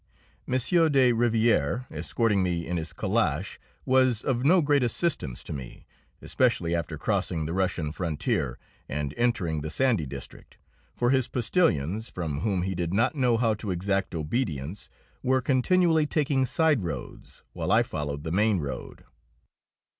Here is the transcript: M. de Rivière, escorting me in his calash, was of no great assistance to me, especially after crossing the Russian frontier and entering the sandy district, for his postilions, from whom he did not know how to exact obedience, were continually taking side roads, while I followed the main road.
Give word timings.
M. 0.47 0.53
de 0.53 1.13
Rivière, 1.13 1.85
escorting 1.91 2.41
me 2.41 2.65
in 2.65 2.77
his 2.77 2.91
calash, 2.91 3.59
was 3.85 4.23
of 4.23 4.43
no 4.43 4.59
great 4.63 4.81
assistance 4.81 5.43
to 5.43 5.53
me, 5.53 5.85
especially 6.23 6.73
after 6.73 6.97
crossing 6.97 7.45
the 7.45 7.53
Russian 7.53 7.91
frontier 7.91 8.57
and 8.89 9.13
entering 9.15 9.61
the 9.61 9.69
sandy 9.69 10.07
district, 10.07 10.57
for 10.95 11.11
his 11.11 11.27
postilions, 11.27 12.09
from 12.09 12.39
whom 12.39 12.63
he 12.63 12.73
did 12.73 12.95
not 12.95 13.13
know 13.13 13.37
how 13.37 13.53
to 13.53 13.69
exact 13.69 14.15
obedience, 14.15 14.89
were 15.21 15.39
continually 15.39 16.07
taking 16.07 16.47
side 16.47 16.81
roads, 16.81 17.43
while 17.53 17.71
I 17.71 17.83
followed 17.83 18.23
the 18.23 18.31
main 18.31 18.57
road. 18.57 19.03